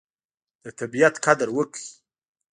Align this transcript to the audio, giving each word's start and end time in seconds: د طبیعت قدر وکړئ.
د 0.63 0.65
طبیعت 0.79 1.15
قدر 1.25 1.47
وکړئ. 1.57 1.85